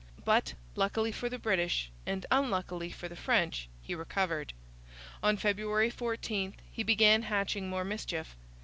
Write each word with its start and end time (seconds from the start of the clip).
But, 0.25 0.55
luckily 0.75 1.11
for 1.11 1.29
the 1.29 1.37
British 1.37 1.91
and 2.07 2.25
unluckily 2.31 2.89
for 2.89 3.07
the 3.07 3.15
French, 3.15 3.69
he 3.83 3.93
recovered. 3.93 4.51
On 5.21 5.37
February 5.37 5.91
14 5.91 6.55
he 6.71 6.81
began 6.81 7.21
hatching 7.21 7.69
more 7.69 7.83
mischief. 7.85 8.35